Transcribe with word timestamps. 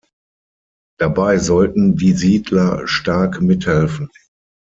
Dabei 0.97 1.37
sollten 1.37 1.95
die 1.95 2.13
Siedler 2.13 2.87
stark 2.87 3.39
mithelfen. 3.39 4.09